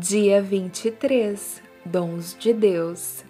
[0.00, 3.24] Dia 23 Dons de Deus.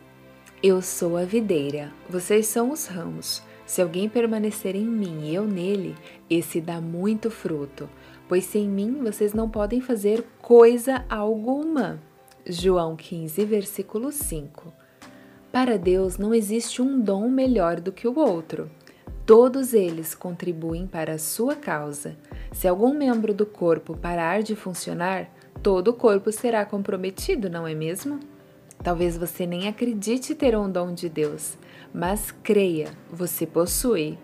[0.62, 3.42] Eu sou a videira, vocês são os ramos.
[3.64, 5.96] Se alguém permanecer em mim e eu nele,
[6.28, 7.88] esse dá muito fruto,
[8.28, 12.02] pois sem mim vocês não podem fazer coisa alguma.
[12.44, 14.70] João 15, versículo 5.
[15.50, 18.70] Para Deus não existe um dom melhor do que o outro.
[19.24, 22.14] Todos eles contribuem para a sua causa.
[22.52, 25.30] Se algum membro do corpo parar de funcionar,
[25.62, 28.20] todo o corpo será comprometido, não é mesmo?
[28.82, 31.58] Talvez você nem acredite ter um dom de Deus,
[31.92, 34.18] mas creia, você possui.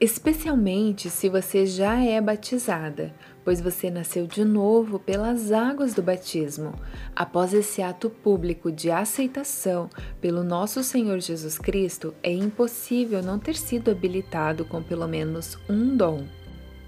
[0.00, 6.72] Especialmente se você já é batizada, pois você nasceu de novo pelas águas do batismo.
[7.14, 9.88] Após esse ato público de aceitação
[10.20, 15.96] pelo nosso Senhor Jesus Cristo, é impossível não ter sido habilitado com pelo menos um
[15.96, 16.24] dom.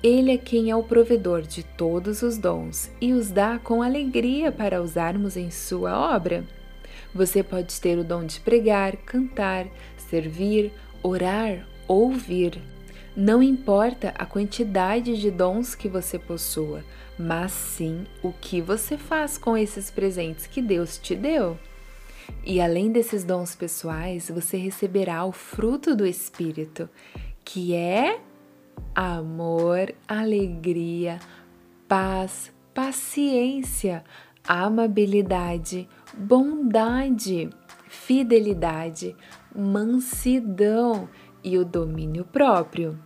[0.06, 4.52] Ele é quem é o provedor de todos os dons e os dá com alegria
[4.52, 6.45] para usarmos em sua obra.
[7.12, 10.72] Você pode ter o dom de pregar, cantar, servir,
[11.03, 12.62] orar, ouvir.
[13.17, 16.84] Não importa a quantidade de dons que você possua,
[17.19, 21.58] mas sim o que você faz com esses presentes que Deus te deu.
[22.45, 26.89] E além desses dons pessoais, você receberá o fruto do Espírito,
[27.45, 28.20] que é
[28.97, 31.20] amor, alegria,
[31.86, 34.02] paz, paciência,
[34.48, 37.50] amabilidade, bondade,
[37.86, 39.14] fidelidade,
[39.55, 41.11] mansidão
[41.44, 42.98] e o domínio próprio.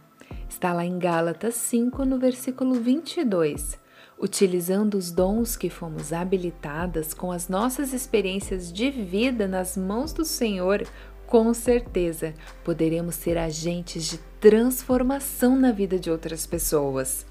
[0.49, 3.77] Está lá em Gálatas 5, no versículo 22.
[4.17, 10.25] Utilizando os dons que fomos habilitadas com as nossas experiências de vida nas mãos do
[10.25, 10.87] Senhor,
[11.31, 17.25] com certeza poderemos ser agentes de transformação na vida de outras pessoas.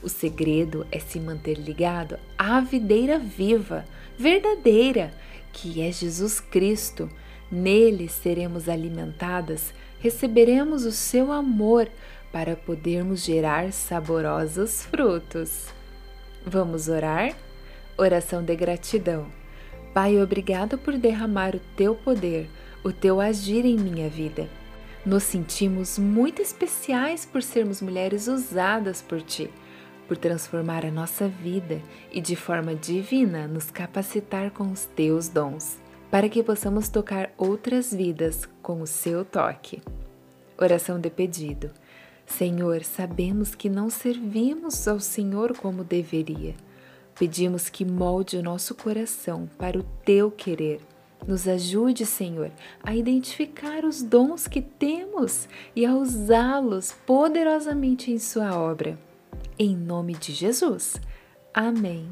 [0.00, 3.84] O segredo é se manter ligado à videira viva,
[4.16, 5.12] verdadeira,
[5.52, 7.10] que é Jesus Cristo.
[7.50, 11.88] Nele seremos alimentadas, receberemos o seu amor
[12.32, 15.66] para podermos gerar saborosos frutos.
[16.46, 17.36] Vamos orar?
[17.98, 19.26] Oração de gratidão.
[19.92, 22.48] Pai, obrigado por derramar o teu poder,
[22.84, 24.48] o teu agir em minha vida.
[25.06, 29.50] Nos sentimos muito especiais por sermos mulheres usadas por Ti,
[30.08, 35.78] por transformar a nossa vida e de forma divina nos capacitar com os Teus dons,
[36.10, 39.80] para que possamos tocar outras vidas com o Seu toque.
[40.58, 41.70] Oração de pedido.
[42.26, 46.54] Senhor, sabemos que não servimos ao Senhor como deveria.
[47.18, 50.80] Pedimos que molde o nosso coração para o Teu querer
[51.26, 52.50] nos ajude, Senhor,
[52.82, 58.98] a identificar os dons que temos e a usá-los poderosamente em Sua obra.
[59.58, 61.00] Em nome de Jesus.
[61.54, 62.10] Amém.